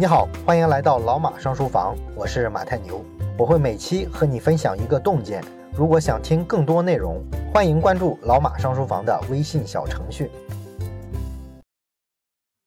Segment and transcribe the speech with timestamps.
[0.00, 3.04] 你好，欢迎来到老马上书房，我是马太牛，
[3.36, 5.42] 我会每期和你分享一个洞见。
[5.76, 7.20] 如果想听更多内容，
[7.52, 10.30] 欢迎关注老马上书房的微信小程序。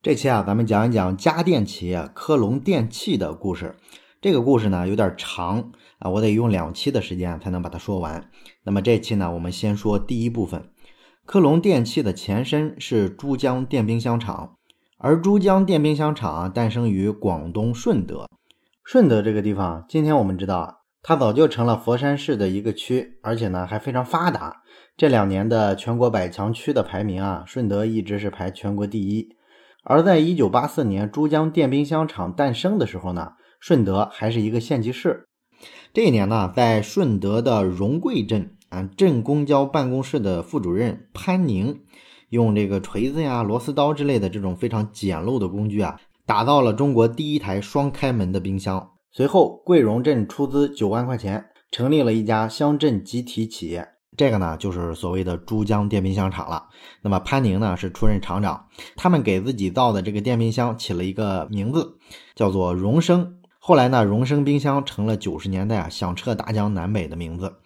[0.02, 3.78] 这期啊，咱们讲一讲家电企业科隆电器的故事。
[4.20, 8.30] 这个故事呢有点长啊，我得用两期的时间才能把它说完。
[8.64, 10.66] 那么这期呢，我们先说第一部分。
[11.26, 14.58] 科隆电器的前身是珠江电冰箱厂。
[15.04, 18.30] 而珠江电冰箱厂啊，诞生于广东顺德。
[18.84, 24.62] 顺德这个地方，今天我们知道，它早就成了佛山市的一个区，而且呢还非常发达。
[24.96, 29.28] 这两年的全国百强区的排名啊，顺德一直是排全国第一。
[29.84, 35.26] 而在一九八四年珠江电冰箱厂诞生的时候呢，顺德还是一个县级市。
[35.92, 41.82] 这一年呢，在顺德的荣桂镇啊，镇公交办公室的副主任潘宁。
[42.32, 48.92] 用这个锤子呀、螺丝刀之类的这种非常简陋的工具啊，打造了中国第一台双开门的冰箱。
[49.12, 56.70] 随后，桂荣镇出资九万块钱，成立了一家乡镇集体企业，这个呢就是所谓的珠江电冰箱厂了。
[57.02, 61.98] 那么潘宁呢是出任厂长，他们给自己造的这个电冰箱起了一个名字，
[62.34, 63.40] 叫做荣升。
[63.60, 67.58] 后来呢，荣升冰箱成了九十年代啊响彻大江南北的名字。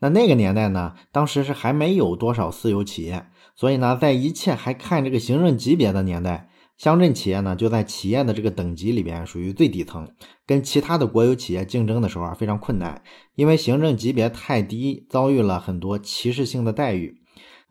[0.00, 3.24] 那那个年代呢，当时是还没有多少私有企业。
[3.54, 10.08] 所以呢，在一切还看这个行政级别的年代，乡镇企业呢就在企业的这个等级里边属于最底层，
[10.46, 13.02] 跟其他的国有企业竞争的时候啊非常困难，
[13.34, 17.14] 因为行政级别太低，遭遇了很多歧视性的待遇。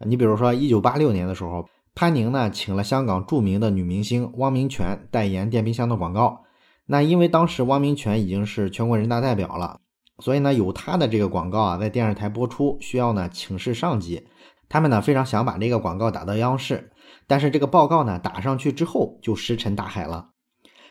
[0.05, 6.43] 你比如说，一九八六年的时候，潘宁呢请了香港著名的女明星汪明荃代言电冰箱的广告，
[6.85, 9.79] 那因为当时汪明荃已经是全国人大代表了，
[10.19, 14.23] 所以呢有他的这个广告啊在电视台播出，需要呢请示上级。
[14.71, 16.93] 他们呢非常想把这个广告打到央视，
[17.27, 20.29] 但是这个报告呢打上去之后就石沉大海了。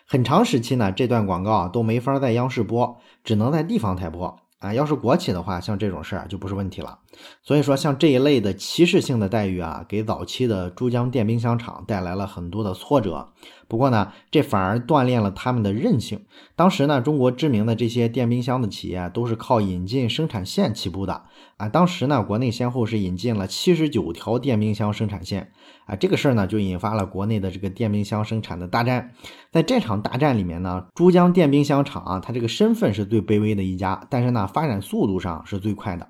[0.06, 4.38] 很长时期呢，这段广告都没法在央视播，只能在地方台播。
[4.58, 6.98] 啊，要是国企的话，像这种事儿就不是问题了。
[7.42, 13.28] 所以说，像这一类的歧视性的待遇啊，给早期的珠江电冰箱厂带来了很多的挫折。
[13.68, 16.24] 不过呢，这反而锻炼了他们的韧性。
[16.56, 21.22] 当时呢，中国知名的这些电冰箱的企业都是靠引进生产线起步的
[21.56, 21.68] 啊。
[21.68, 25.52] 当时呢，国内先后是引进了七十九条电冰箱生产线
[25.86, 25.94] 啊。
[25.94, 29.12] 这个事儿呢，就引发了国内的这个电冰箱生产的大战。
[29.52, 34.46] 在这场大战里面呢，珠江电冰箱厂啊，它这个身份是最卑微的一家，但是呢。
[34.52, 36.08] 发展速度上是最快的。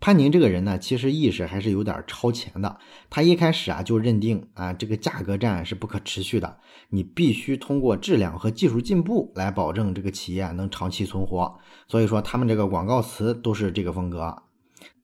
[0.00, 2.78] 潘宁这个人呢，其实意识还是有点超前的。
[3.08, 6.58] 他一开始啊就认定啊，这个价格战是不可持续的，
[6.90, 11.58] 你必须通过质量和技术进步来保证这个企业能长期存活。
[11.88, 14.42] 所以说，他们这个广告词都是这个风格。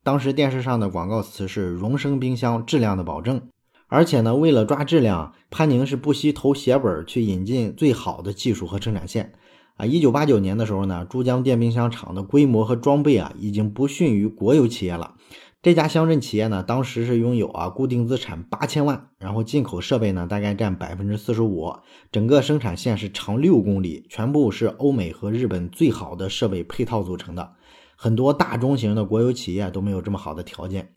[0.03, 3.49] 当时电视上的广告词是“荣升冰箱质量的保证”，
[3.89, 9.33] 而且呢，为了抓质量，潘宁是不惜投血本去引进最好的技术和生产线。
[9.81, 15.15] 啊，一九八九年的时候呢，珠江电冰箱厂的规模和装备啊，已经不逊于国有企业了。
[15.63, 21.73] 这家乡镇企业呢，当时是拥有啊固定资产八千万，然后进口设备呢大概占百分之四十五，
[22.13, 27.53] 整个生产线是长六公里，全部是欧美和日本最好的设备配套组成的。
[27.97, 30.93] 很多大中型的国有企业都没有这么好的条件。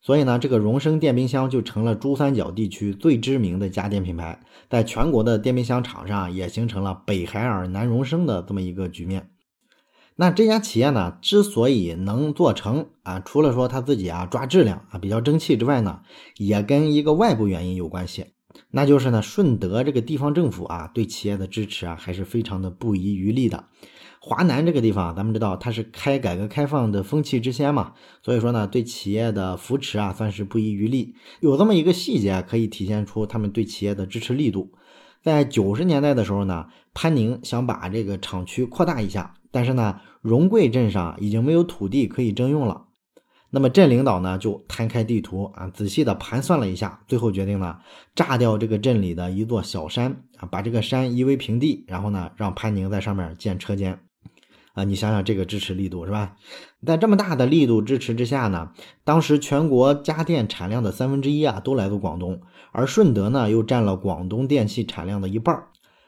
[0.00, 9.30] 所以呢，这个荣升电冰箱就成了珠三角地区最知名的家电品牌，在全国的电冰箱厂上也形成了北海尔南荣升的这么一个局面。
[10.14, 16.00] 那这家企业呢，之所以能做成啊，除了说他自己啊抓质量啊比较争气之外呢，
[16.36, 18.26] 也跟一个外部原因有关系，
[18.70, 23.66] 那就是呢顺德这个地方政府啊对企业的支持啊还是非常的不遗余力的。
[24.28, 31.14] 华南这个地方，咱们知道它是开改革开放的风气之先嘛，所以说呢，对企业的扶持啊，算是不遗余力。
[31.40, 34.70] 有这么一个细节可以体现出他们对企业的支持力度。
[35.22, 42.84] 在九十年代的时候呢，潘宁想把这个厂区扩大一下，但是呢，荣贵镇上已经没有土地可以征用了。
[43.48, 47.78] 那么镇领导呢，就摊开地图啊，仔细的盘算了一下，最后决定呢，
[48.14, 53.98] 炸掉这个镇里的一座小山啊，把这个山夷为平地，然后呢，让潘宁在上面建车间。
[54.78, 56.36] 啊，你想想这个支持力度是吧？
[56.86, 58.70] 在这么大的力度支持之下呢，
[59.02, 62.40] 当时全国家电产量的三分之一啊都来自广东，
[62.70, 65.64] 而顺德呢又占了广东电器产量的一半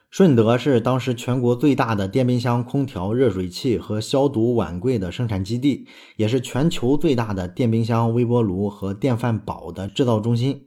[0.08, 10.66] 顺德是当时全国最大的电冰箱、空调、热水器和消毒碗柜的生产基地，也是全球最大的电冰箱、微波炉和电饭煲的制造中心。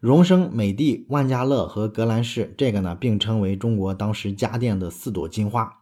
[0.00, 5.78] 荣升、美的、万家乐和格兰仕，这个呢并称为中国当时家电的四朵金花。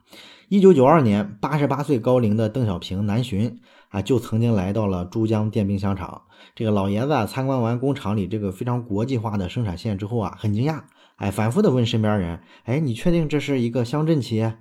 [0.53, 3.59] 一九九二年，八十八岁高龄的邓小平南巡
[3.89, 6.25] 啊，就曾经来到了珠江电冰箱厂。
[6.55, 10.83] 这个老爷子啊参观完工厂里这个非常国际化的生产线之后啊，很惊讶
[11.17, 14.59] 哎，反复的问身边人，哎，你确定这是一个乡镇企业？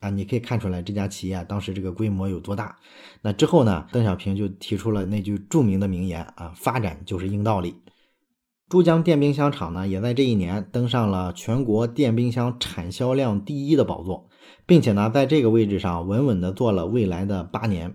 [0.00, 2.76] 啊，你可以看出来这家企业当时这个规模有多大。
[3.22, 7.76] 那之后呢，邓小平就提出了那句著名的名言啊，发展就是硬道理。
[8.68, 14.28] 珠江电冰箱厂呢，也在这一年登上了全国电冰箱产销量第一的宝座，
[14.66, 17.94] 并且呢，在这个位置上稳稳的做了未来的八年。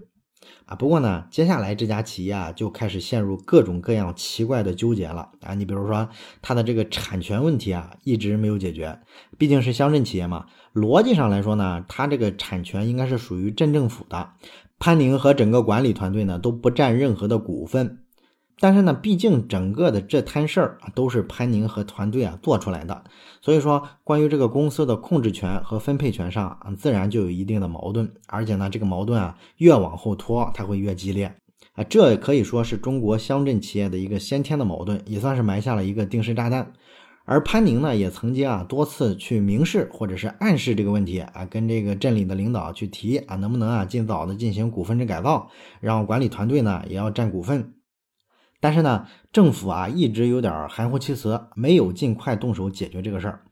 [0.66, 5.54] 啊，不过呢，接下来这家企业啊就开始陷入各种各样奇怪的纠结了啊。
[5.54, 6.10] 你比如说，
[6.42, 9.00] 它的这个产权问题啊一直没有解决，
[9.38, 10.46] 毕竟是乡镇企业嘛。
[10.74, 14.32] 逻辑上来说呢，它这个产权应该是属于镇政府的，
[14.78, 18.00] 潘宁和整个管理团队呢都不占任何的股份。
[18.60, 23.04] 但是呢，毕竟整个的这摊事儿啊，都是潘宁和团队啊做出来的，
[23.40, 31.36] 所以说关于这个公司的控制权和分配权上啊，自然就有一定的矛盾，而且呢，这个矛盾啊越往后拖，它会越激烈
[31.76, 36.74] 啊，这可以说是中国乡镇企业的一个先天的矛盾，也算是埋下了一个定时炸弹。
[37.26, 47.74] 而潘宁呢，也曾经啊多次去明示或者是暗示这个问题啊，跟这个镇里的领导去提啊，能不能啊尽早的进行股份制改造，让管理团队呢也要占股份。
[48.60, 53.44] 但是呢，政府啊一直有点含糊其辞，没有尽快动手解决这个事儿。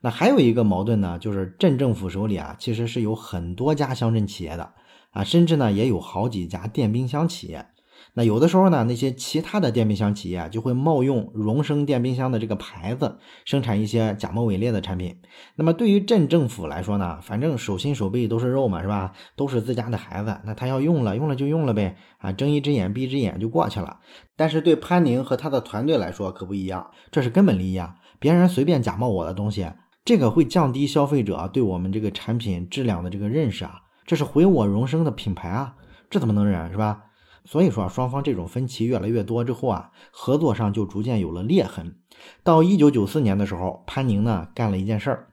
[0.00, 4.72] 那还有一个矛盾呢，就是镇政府手里啊其实是有很多家乡镇企业的
[5.10, 7.66] 啊，甚至呢也有好几家电冰箱企业。
[8.14, 15.16] 那有的时候呢，那些其他的电冰箱企业就会冒用荣升电冰箱的这个牌子，生产一些假冒伪劣的产品。
[15.56, 19.12] 那么对于镇政府来说呢，反正手心手背都是肉嘛，是吧？
[19.36, 24.00] 都是自家的孩子，那他要用了，用了就用了呗，啊，睁一只眼闭一只眼就过去了。
[24.36, 27.96] 但是对潘宁和他的团队来说可不一样，这是根本利益啊！
[28.18, 29.66] 别人随便假冒我的东西，
[30.04, 35.74] 这个会降低消费者对我们这个产品质量的这个认识啊，这是毁我荣升的品牌啊，
[36.10, 37.04] 这怎么能忍是吧？
[37.44, 41.96] 所以说啊，双方这种分歧越来越多之后啊，合作上就逐渐有了裂痕。
[42.44, 45.28] 到一九九四年的时候，潘宁呢干了一件事儿，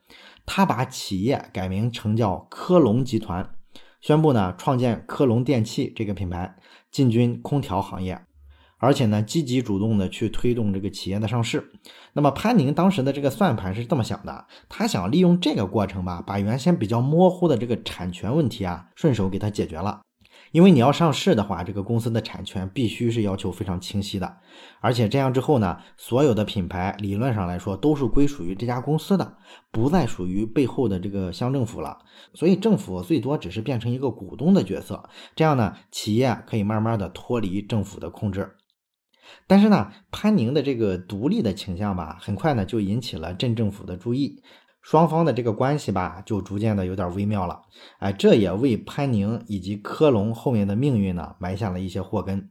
[0.46, 3.48] 他把企业改名成叫科隆集团，
[4.02, 6.56] 宣布呢创建科隆电器这个品牌，
[6.92, 8.20] 进军空调行业，
[8.80, 11.72] 而且呢积极主动的去推动这个企业的上市。
[12.14, 20.02] 那么潘宁当时的这个算盘是这么想的，他想利用这个过程吧，把原先比较模糊的这个产权问题啊，顺手给他解决了。
[20.52, 24.38] 因为你要上市的话，这个公司的产权必须是要求非常清晰的，
[24.82, 29.38] 而且这样之后呢，所有的品牌理论上来说都是归属于这家公司的，
[29.72, 32.00] 不再属于背后的这个乡政府了。
[32.34, 38.56] 所以政府最多只是变成一个股东的角色，这样呢，企业可以慢慢的脱离政府的控制。
[39.46, 44.42] 但是呢，潘宁的这个独立的倾向吧，很快呢就引起了镇政府的注意。
[44.82, 47.62] 双方的这个关系吧，就逐渐的有点微妙了，
[48.00, 52.50] 哎，这也为潘宁以及科隆后面的命运呢埋下了一些祸根。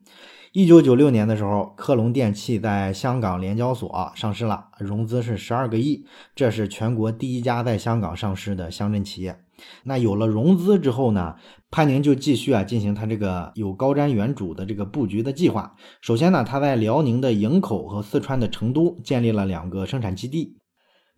[0.53, 9.41] 一九九六年的时候，科隆电器在香港联交所上市了，融资是十二个亿，这是全国第一家在香港上市的乡镇企业。
[9.85, 11.35] 那有了融资之后呢，
[11.71, 15.75] 潘宁就继续啊进行他这个有高瞻远瞩的这个布局的计划。
[16.01, 20.58] 首先呢，他在辽宁的营口和四川的成都建立了两个生产基地。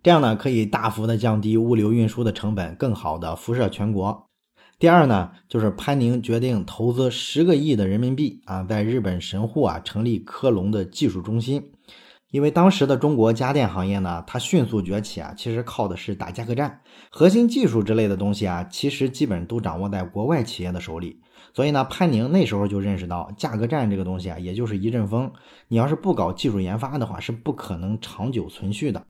[0.03, 4.27] 这样呢，可以大幅的降低物流运输的成本，更好的辐射全国。
[4.79, 11.73] 第二呢，就是潘宁决定投资十个亿的人民币啊，在日本神户啊成立科隆的技术中心。
[12.31, 16.81] 因为当时的中国家电行业呢，它迅速崛起啊，其实靠的是打价格战，
[17.11, 21.21] 核心技术之类的东西啊，其实基本都掌握在国外企业的手里。
[21.53, 25.31] 所以呢，潘宁那时候就认识到，价格战这个东西啊，也就是一阵风，
[25.69, 29.05] 你要是不搞技术研发的话，是不可能长久存续的。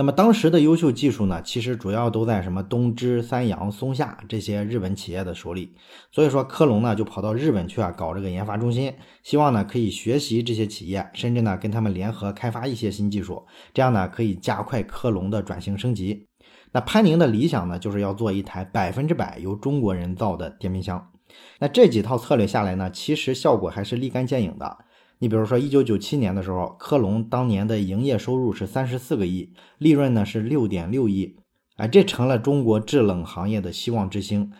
[0.00, 5.74] 那么当时的优秀技术呢，其实主要都在什么东芝、三洋、松下这些日本企业的手里。
[6.10, 16.26] 所以说科隆呢就跑到日本去啊搞这个研发中心，希望呢可以学习这些企业，甚至呢跟他们联合开发一些新技术，这样呢可以加快科隆的转型升级。
[16.72, 21.10] 那潘宁的理想呢就是要做一台百分之百由中国人造的电冰箱。
[21.58, 24.78] 那这几套策略下来呢，其实效果还是立竿见影的。
[25.22, 31.36] 你比如说，一九九七年的时候，科隆当年的营业收入是三十四个亿，利润呢是六点六亿，
[31.76, 34.50] 哎，这成了中国制冷行业的希望之星。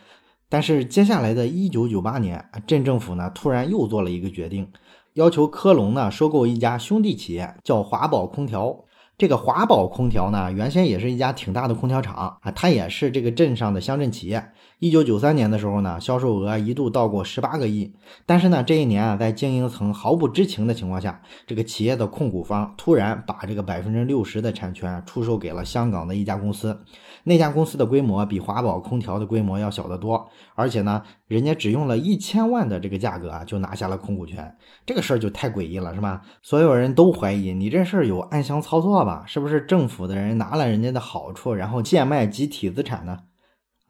[0.50, 4.70] 但是接下来的一九九八年，镇政府呢突然又做了一个决定，
[5.14, 8.84] 要求科隆呢收购一家兄弟企业，叫华宝空调。
[9.16, 14.50] 这个华宝空调呢，原先也是一家挺大的空调厂啊，它也是这个镇上的乡镇企业。
[14.80, 17.94] 一九九三年的时候呢，销售额一度到过十八个亿。
[18.24, 26.82] 但是呢，这一年啊，在经营层毫不知情的情况下，这个企业的控股方突然把这个百分之六十的产权出售给了香港的一家公司。
[27.24, 34.56] 那家公司的规模比华宝空调的规模要小得多，而且呢，人家只用了一千万的这个价格啊，就拿下了控股权。
[34.86, 36.22] 这个事儿就太诡异了，是吧？
[36.40, 39.24] 所有人都怀疑你这事儿有暗箱操作吧？
[39.26, 43.18] 是不是政府的人拿了人家的好处，然后贱卖集体资产呢？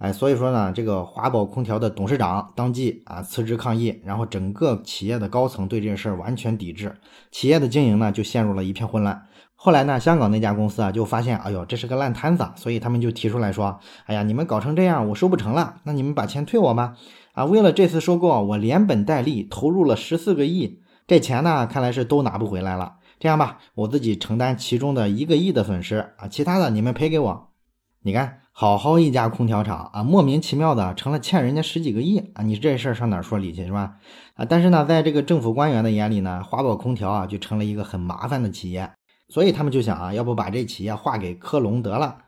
[0.01, 6.97] 哎，所以说呢，这个华宝空调的董事长当即啊辞职抗议，然后整个企业的高层对这件事儿完全抵制，
[7.31, 9.27] 企业的经营呢就陷入了一片混乱。
[9.55, 16.97] 后来呢，香港那家公司啊就发现，哎呦，这是个烂摊子，所以他们就提出来说，哎呀，你们搞成这样，我收不成了，那你们把钱退我吧。
[17.33, 22.95] 啊，为了这次收购，我连本带利投入了十四个亿，这钱呢看来是都拿不回来了。
[23.19, 27.51] 这样吧，我自己承担其中的一个亿的损失啊，其他的你们赔给我。
[28.01, 28.39] 你看。
[28.61, 32.43] 好好一家空调厂啊，莫名其妙的成了欠人家十几个亿啊！
[32.43, 33.95] 你这事儿上哪说理去是吧？
[34.35, 38.91] 啊，但是呢，在这个政府官员的眼里呢，华宝空调啊就成了一个很麻烦的企业，
[39.31, 42.19] 所以他们就想啊，要不把这企业划给科隆得了。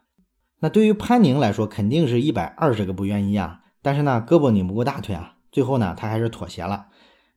[0.60, 6.86] 那对于潘宁来说，肯定是一百二十个不愿意啊，但是呢，胳膊拧不过大腿啊，最后呢，他还是妥协了。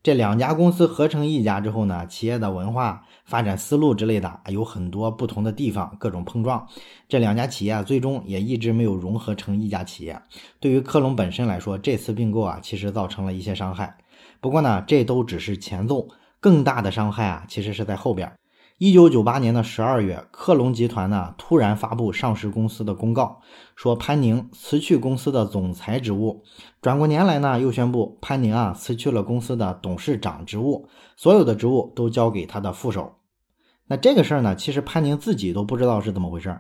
[0.06, 6.68] 这两家公司合成一家之后呢，企业的文化发展思路之类的有很多不同的地方，各种碰撞。
[7.10, 10.22] 这两家企业啊最终也一直没有融合成一家企业。
[10.60, 13.98] 对于科隆本身来说，这次并购啊，其实造成了一些伤害。
[14.40, 16.08] 不过呢，这都只是前奏，
[16.40, 18.32] 更大的伤害啊，其实是在后边。
[18.78, 23.40] 一九九八年的十二月，克隆集团呢突然发布上市公司的公告，
[23.74, 26.44] 说潘宁辞去公司的总裁职务。
[26.82, 33.14] 转过年来呢，又宣布潘宁啊辞去了公司的董事长职务，所有的职务都交给他的副手。
[33.88, 36.60] 那这个事儿呢，其实潘宁自己都不知道是怎么回事，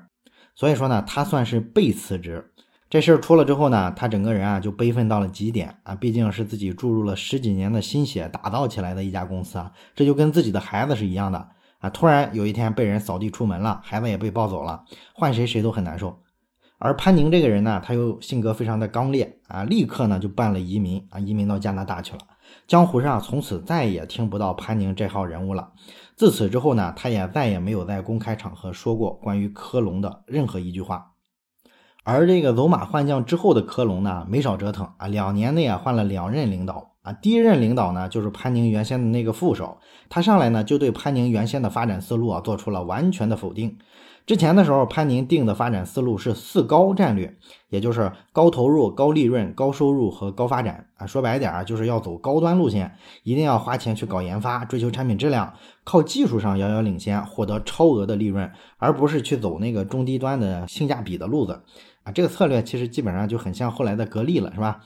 [0.55, 2.53] 所以说呢，他算是被辞职。
[2.89, 11.49] 这事儿出了之后呢，他整个人啊就悲愤到了极点啊，毕竟是自己注入了十几年的心血打造起来的一家公司啊，这就跟自己的孩子是一样的。
[11.85, 11.89] 啊！
[11.91, 16.19] 突然有一天被人扫地出门了，孩子也被抱走了，换谁谁都很难受。
[16.79, 22.19] 而潘宁这个人呢，他又性格非常的刚烈啊，立刻呢就办了移民啊，移民到加拿大去了。
[22.67, 25.73] 江湖上从此再也听不到潘宁这号人物了。
[26.15, 31.11] 自此之后呢，他也再也没有在公开场合说过关于科隆的任何一句话。
[32.03, 36.94] 而这个走马换将之后的科隆呢，没少折腾啊，两年内啊换了两任领导。
[37.05, 39.77] 啊，第一任领导呢，就是潘宁原先的那个副手，
[40.09, 43.77] 他上来呢，就对潘宁原先的发展思路啊，做出了完全的否定。
[44.25, 47.37] 之前的时候，潘宁定的发展思路是四高战略，
[47.69, 51.05] 也就是高投入、高利润、高收入和高发展啊。
[51.05, 61.61] 说白点啊，就是要走高端路线，一定要花钱去搞研发，追求产品质量，靠技术上遥遥领先，获得超额的利润，而不是去走那个中低端的性价比的路子
[62.01, 62.11] 啊。
[62.11, 64.81] 这个策略其实基本上就很像后来的格力了，是吧？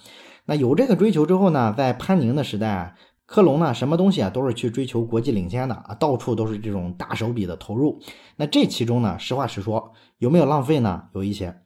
[0.50, 2.96] 那有这个追求之后呢，在潘宁的时代啊，
[3.28, 8.02] 科隆呢，什么东西啊都是去追求国际领先的啊，到处都是这种大手笔的投入。
[8.36, 11.04] 那这其中呢，实话实说，有没有浪费呢？
[11.14, 11.62] 有一些。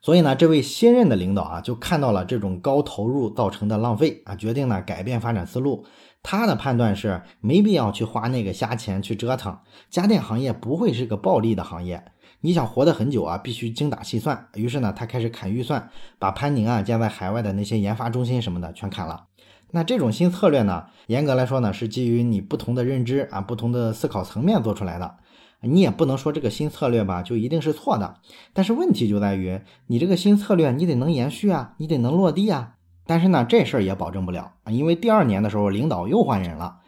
[0.00, 5.84] 所以呢，这位新任的领导啊，就看到了这种高投入造成的浪费啊，决定呢改变发展思路。
[6.22, 9.58] 他的判断是，没必要去花那个瞎钱去折腾，
[9.90, 12.02] 家电行业不会是个暴利的行业。
[12.42, 14.48] 你想活得很久啊，必须精打细算。
[14.54, 19.24] 于是呢，他开始砍预算，把潘宁啊建在海外的那些研发中心什么的全砍了。
[19.70, 25.16] 那这种新策略呢，严格来说呢，是基于你不同的认知啊、不同的思考层面做出来的。
[25.60, 28.16] 你也不能说这个新策略吧，就一定是错的。
[28.52, 32.74] 但是问题就在于，你这个新策略你得能延续啊，你得能落地啊。
[33.06, 36.80] 但是呢，这事儿也保证不了啊，因为第二年的时候领导又换人了。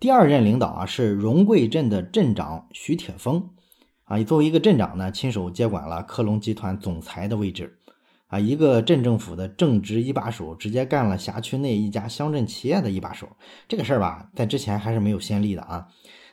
[0.00, 3.50] 第二任领导啊是荣贵镇的镇长徐铁峰。
[4.06, 7.76] 啊，作为一个镇长呢，亲手接管了科隆集团总裁的位置，
[8.28, 13.28] 啊，一个镇政府的正职一把手，直接干了辖区内一家乡镇企业的一把手，
[13.66, 15.88] 这个事儿吧，在之前还是没有先例的啊。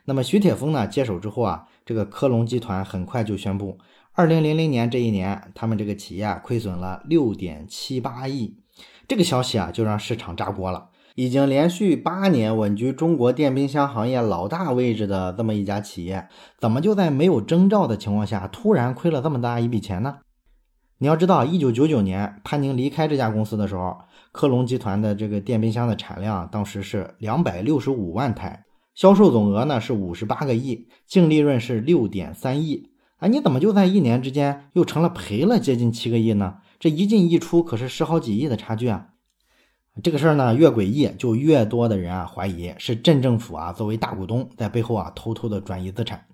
[0.05, 3.79] 那么徐铁峰呢接手之后啊，这个科隆集团很快就宣布，
[4.11, 8.55] 二零零零年这一年，他们这个企业亏损了六点七八亿，
[9.07, 10.89] 这个消息啊，就让市场炸锅了。
[11.15, 16.27] 已经连续八年稳居中国电冰箱行业老大位置的这么一家企业，
[16.57, 20.17] 怎么就在没有征兆的情况下突然亏了这么大一笔钱呢？
[20.97, 23.97] 你要知道，一九九九年潘宁离开这家公司的时候，
[24.31, 28.63] 科隆集团的这个电冰箱的产量当时是两百六十五万台，
[28.95, 32.89] 销售总额呢是五十八个亿，净利润是六点三亿。
[33.17, 36.55] 啊，你怎么就在一年之间又成了赔了接近七个亿呢？
[36.79, 39.09] 这一进一出可是十好几亿的差距啊！
[40.01, 46.25] 这个事儿呢，越诡异，就越多的人啊怀疑是镇政府啊作为大股东在背后啊偷偷的转移资产。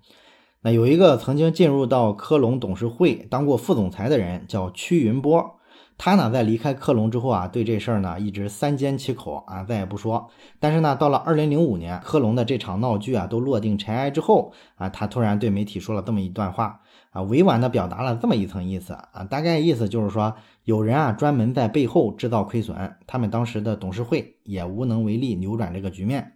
[0.62, 5.59] 那有一个曾经进入到科隆董事会当过副总裁的人，叫屈云波。
[6.02, 10.30] 他呢在离开克隆之后啊，对这事儿呢一直三缄其口啊，再也不说。
[10.58, 16.80] 但是呢，到了二零零五年，克隆的这场闹剧啊都落定尘埃之后啊，他突然对媒体说了这么一段话
[17.10, 20.34] 啊，委婉的表达了这么一层意思啊，大概意思就是说。
[20.64, 26.34] 有人啊，专门在背后制造亏损，他们当时的董事会也无能为力扭转这个局面。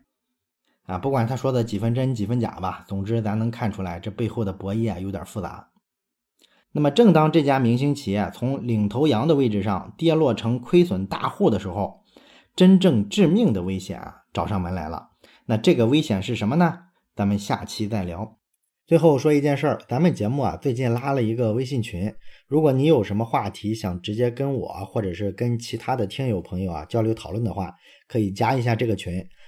[0.87, 5.69] 啊，不管他说的几分真几分假吧，总之咱能看出来这背后的博弈啊有点复杂。
[6.77, 12.01] 那么，正当这家明星企业从领头羊的位置上跌落成亏损大户的时候，
[12.57, 15.11] 真正致命的危险啊找上门来了。
[15.47, 16.81] 那这个危险是什么呢？
[17.15, 18.39] 咱们下期再聊。
[18.89, 22.13] 最后说一件事儿，咱们节目啊最近拉了一个微信群，
[22.49, 27.73] 如果你有什么话题想直接跟我或者是跟其他的听友朋友啊交流讨论的话，
[28.09, 29.25] 可以加一下这个群。